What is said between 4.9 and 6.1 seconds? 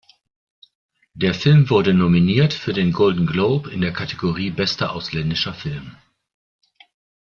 ausländischer Film.